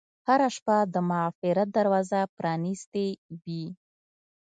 [0.27, 3.07] هره شپه د مغفرت دروازه پرانستې
[3.43, 3.65] وي.